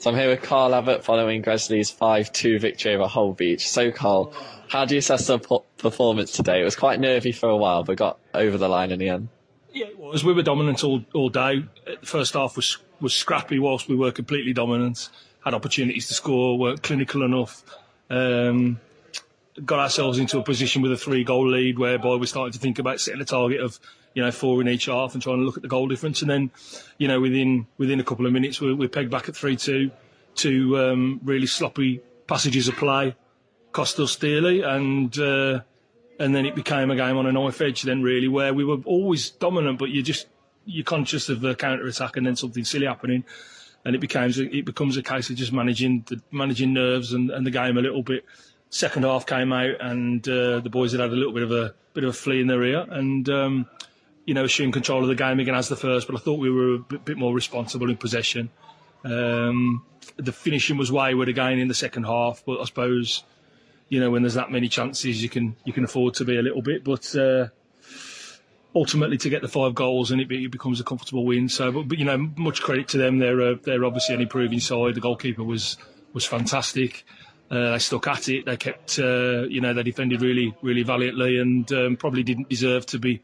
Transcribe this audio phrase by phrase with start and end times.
[0.00, 3.62] So I'm here with Carl Abbott following Gresley's 5-2 victory over Holbeach.
[3.62, 4.32] So Carl,
[4.68, 5.40] how do you assess the
[5.76, 6.60] performance today?
[6.60, 9.28] It was quite nervy for a while, but got over the line in the end.
[9.72, 10.22] Yeah, it was.
[10.22, 11.64] We were dominant all, all day.
[11.84, 15.08] The first half was was scrappy whilst we were completely dominant.
[15.44, 17.64] Had opportunities to score, weren't clinical enough.
[18.08, 18.80] Um,
[19.64, 22.78] got ourselves into a position with a three goal lead whereby we started to think
[22.78, 23.78] about setting a target of
[24.14, 26.22] you know four in each half and trying to look at the goal difference.
[26.22, 26.50] And then
[26.98, 29.90] you know within within a couple of minutes we, we pegged back at 3-2
[30.36, 33.16] to um, really sloppy passages of play
[33.72, 34.62] cost us dearly.
[34.62, 35.60] And uh,
[36.18, 38.78] and then it became a game on a knife edge then really where we were
[38.84, 40.26] always dominant but you're just
[40.64, 43.24] you're conscious of the counter attack and then something silly happening.
[43.84, 47.46] And it becomes it becomes a case of just managing the managing nerves and, and
[47.46, 48.24] the game a little bit
[48.70, 51.74] second half came out and uh, the boys had had a little bit of a
[51.94, 53.66] bit of a flea in their ear and um,
[54.26, 56.50] you know assumed control of the game again as the first but I thought we
[56.50, 58.50] were a bit, bit more responsible in possession.
[59.04, 59.84] Um,
[60.16, 63.24] the finishing was wayward again in the second half but I suppose
[63.88, 66.42] you know when there's that many chances you can you can afford to be a
[66.42, 67.48] little bit but uh,
[68.74, 71.48] ultimately to get the five goals and it, it becomes a comfortable win.
[71.48, 73.18] So but, but you know much credit to them.
[73.18, 74.94] They're uh, they're obviously an improving side.
[74.94, 75.76] The goalkeeper was
[76.12, 77.04] was fantastic
[77.50, 78.44] uh, they stuck at it.
[78.46, 82.86] They kept, uh, you know, they defended really, really valiantly, and um, probably didn't deserve
[82.86, 83.22] to be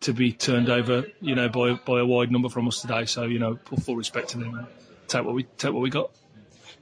[0.00, 3.04] to be turned over, you know, by by a wide number from us today.
[3.04, 4.54] So, you know, full respect to them.
[4.54, 4.66] And
[5.08, 6.10] take what we take what we got.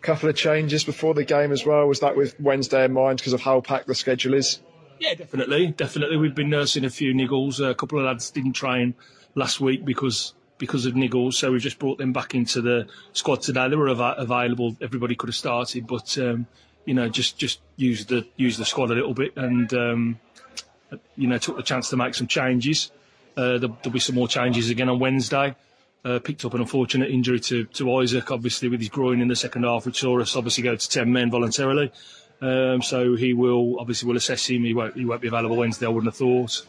[0.02, 1.86] Couple of changes before the game as well.
[1.88, 4.60] Was that with Wednesday in mind because of how packed the schedule is?
[5.00, 6.16] Yeah, definitely, definitely.
[6.16, 7.60] We've been nursing a few niggles.
[7.60, 8.94] Uh, a couple of lads didn't train
[9.34, 13.42] last week because because of niggles, so we've just brought them back into the squad
[13.42, 13.68] today.
[13.68, 14.76] They were av- available.
[14.80, 16.46] Everybody could have started, but um,
[16.86, 20.20] you know, just just use the use the squad a little bit, and um,
[21.16, 22.90] you know, took the chance to make some changes.
[23.36, 25.54] Uh, there, will be some more changes again on Wednesday.
[26.04, 29.34] Uh, picked up an unfortunate injury to, to Isaac, obviously with his groin in the
[29.34, 31.92] second half, which saw us obviously go to ten men voluntarily.
[32.40, 34.62] Um, so he will obviously will assess him.
[34.62, 35.86] He won't he won't be available Wednesday.
[35.86, 36.64] I wouldn't have thought.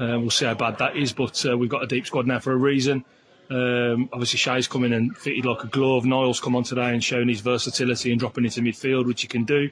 [0.00, 2.38] Uh, we'll see how bad that is, but uh, we've got a deep squad now
[2.38, 3.04] for a reason.
[3.50, 6.04] Um, obviously, Shay's come in and fitted like a glove.
[6.04, 9.44] Niall's come on today and shown his versatility and dropping into midfield, which he can
[9.44, 9.70] do.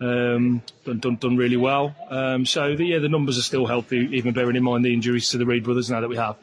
[0.00, 1.94] Um, done, done, done really well.
[2.10, 5.28] Um, so the, yeah, the numbers are still healthy, even bearing in mind the injuries
[5.30, 6.36] to the Reid brothers now that we have.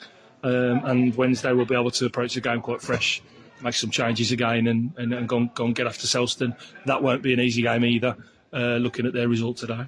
[0.44, 3.22] Um, and Wednesday we'll be able to approach the game quite fresh,
[3.62, 6.56] make some changes again, and, and, and go, and, go and get after Selston.
[6.86, 8.16] That won't be an easy game either.
[8.52, 9.84] Uh, looking at their result today.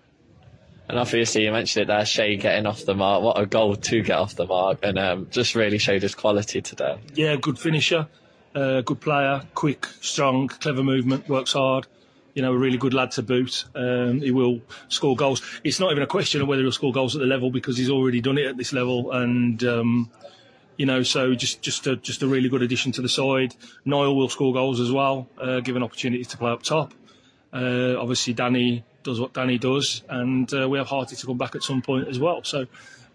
[0.91, 3.23] And obviously, you mentioned it there, Shay getting off the mark.
[3.23, 6.61] What a goal to get off the mark, and um, just really showed his quality
[6.61, 6.99] today.
[7.13, 8.09] Yeah, good finisher,
[8.53, 11.87] uh, good player, quick, strong, clever movement, works hard.
[12.33, 13.63] You know, a really good lad to boot.
[13.73, 14.59] Um, he will
[14.89, 15.41] score goals.
[15.63, 17.89] It's not even a question of whether he'll score goals at the level because he's
[17.89, 20.11] already done it at this level, and um,
[20.75, 23.55] you know, so just just a, just a really good addition to the side.
[23.85, 26.93] Niall will score goals as well, uh, given opportunities to play up top.
[27.53, 31.55] Uh, obviously, Danny does what Danny does, and uh, we have Harty to come back
[31.55, 32.43] at some point as well.
[32.43, 32.65] So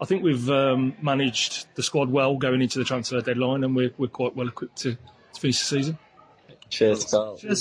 [0.00, 3.92] I think we've um, managed the squad well going into the transfer deadline, and we're,
[3.98, 4.96] we're quite well equipped to,
[5.34, 5.98] to finish the season.
[6.68, 7.38] Cheers, Carl.
[7.38, 7.52] Cheers.